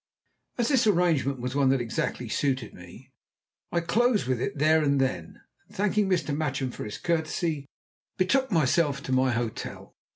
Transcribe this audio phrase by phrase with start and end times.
[0.57, 3.11] As this arrangement was one that exactly suited me,
[3.71, 6.35] I closed with it there and then, and thanking Mr.
[6.35, 7.67] Matchem for his courtesy,
[8.17, 9.95] betook myself to my hotel.